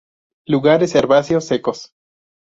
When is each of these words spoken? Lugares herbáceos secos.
Lugares 0.47 0.95
herbáceos 0.95 1.45
secos. 1.45 1.93